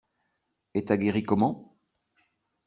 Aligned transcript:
Et 0.73 0.83
t'as 0.85 0.97
guéri 0.97 1.21
comment? 1.21 1.77